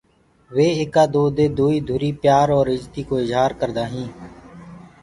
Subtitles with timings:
[0.55, 4.09] وي ايڪآ دو دي دوئيٚ ڌُري پيآر اور اِجتي ڪو اجهآر ڪردآ هين۔